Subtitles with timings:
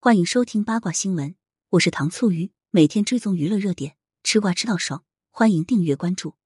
[0.00, 1.34] 欢迎收听八卦新闻，
[1.70, 6.36] 我是糖醋鱼，每天追踪娱乐热点，吃瓜吃到爽，欢迎订阅关注。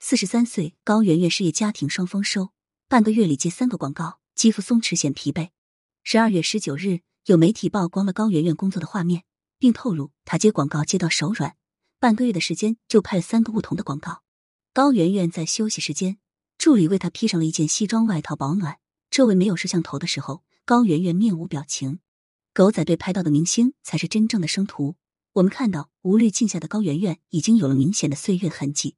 [0.00, 2.50] 四十三岁高圆圆事业家庭双丰收，
[2.88, 5.50] 半个月里接三个广告，肌肤松弛显疲惫。
[6.02, 9.22] 十二月十九日，有媒体曝光了高圆圆工作的画面，
[9.60, 11.54] 并透露她接广告接到手软，
[12.00, 14.24] 半个月的时间就拍了三个不同的广告。
[14.74, 16.18] 高圆圆在休息时间，
[16.58, 18.80] 助理为她披上了一件西装外套保暖。
[19.12, 22.00] 周围没有摄像头的时候，高圆圆面无表情。
[22.56, 24.96] 狗仔队拍到的明星才是真正的生图。
[25.34, 28.96] 我们看到无滤镜下的高圆圆已经有了明显的岁月痕迹，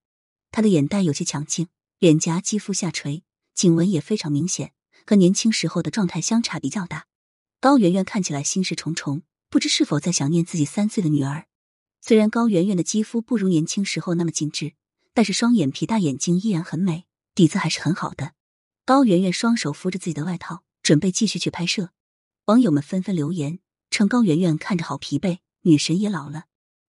[0.52, 1.66] 她的眼袋有些强劲，
[1.98, 3.24] 脸颊肌肤下垂，
[3.56, 4.74] 颈纹也非常明显，
[5.04, 7.06] 和年轻时候的状态相差比较大。
[7.58, 11.48] 高圆圆看起来心事重重，不知是否在想念自己三岁的女儿。
[12.00, 14.74] 虽然高圆圆的肌肤不如年轻时候那么紧致，
[15.12, 18.34] 但是双眼皮、大眼睛依然很美，底子还是很好的。
[18.84, 21.90] 高圆圆双手扶着自己的外套，准备继续去拍摄。
[22.48, 23.58] 网友们纷纷留言
[23.90, 26.46] 称高圆圆看着好疲惫，女神也老了。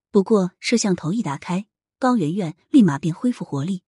[0.09, 1.67] 不过摄像头一打开，
[1.99, 3.83] 高圆圆立马便恢复活力。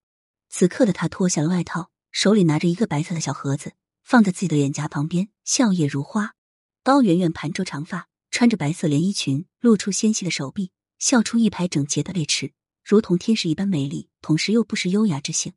[0.50, 3.72] 此刻的她脱下了外套，手里拿着一个白色的小盒子，
[4.04, 6.36] 放在自己的脸颊旁边，笑靥如花。
[6.84, 12.52] 高圆圆盘着长发，穿着白色连衣裙，露出纤细的手臂，笑出一排整洁的泪齿，
[12.84, 15.54] 如同天使一般美丽，同时又不失优雅之性。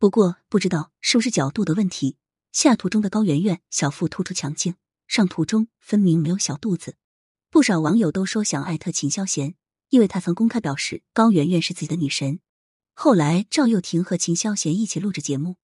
[0.00, 2.16] 不过不知道是不是角度的问题，
[2.50, 4.74] 下图中的高圆圆小腹突出强劲。
[5.12, 6.96] 上图中分明没有小肚子，
[7.50, 9.54] 不少网友都说想艾特秦霄贤，
[9.90, 12.40] 因为他曾公开表示高圆圆是自己的女神。
[12.94, 15.56] 后来赵又廷和秦霄贤一起录制节目，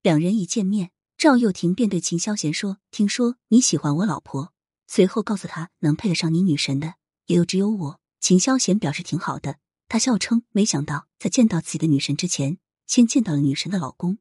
[0.00, 4.54] 两人一见面，赵又廷便对秦霄贤说：“听说你喜欢我老婆。”
[4.88, 6.94] 随后告诉他，能配得上你女神的，
[7.26, 8.00] 也就只有我。
[8.20, 14.16] 秦霄贤表示挺好的，他笑称没想到在见到自己的女神之前，先见到了女神的老公。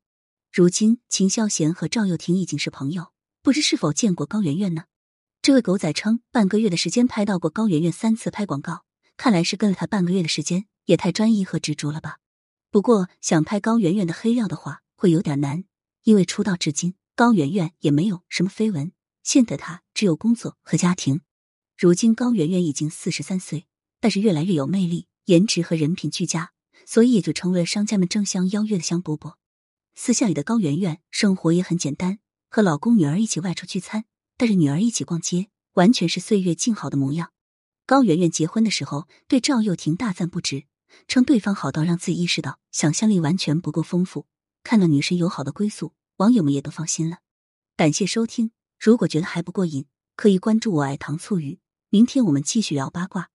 [0.51, 3.12] 如今秦霄贤和赵又廷已经是朋友。
[3.44, 4.86] 不知是否见过高圆圆呢？
[5.41, 8.85] 这位狗仔称，半个月的时间拍到过高圆圆三次拍广告，
[9.17, 12.19] 看来是跟了他半个月的时间，也太专一和执着了吧。
[12.72, 15.66] 不过想拍高圆圆的黑料的话，会有点难，
[16.03, 21.19] 因为出道至今，高圆圆也没有什么绯闻，现在她只有工作和家庭。
[21.78, 23.67] 如今高圆圆已经四十三岁，
[24.00, 26.53] 但是越来越有魅力，颜值和人品俱佳，
[26.85, 29.34] 所以也就成为了商家们争相邀约的香饽饽。
[29.96, 32.19] 私下里的高圆圆生活也很简单。
[32.56, 34.06] 和老公、女儿一起外出聚餐，
[34.38, 37.31] 带着女儿一起逛街，完全是岁月静好的模样。
[37.88, 40.66] 高圆圆结婚的时候对赵又廷大赞不值，
[41.08, 44.28] 称对方好到让自己意识到想象力完全不够丰富。
[44.64, 47.18] 看到女神有好的归宿，网友们也都放心了。
[47.75, 51.58] 感谢收听，如果觉得还不过瘾，可以关注我爱糖醋鱼。
[51.90, 53.32] 明天我们继续聊八卦。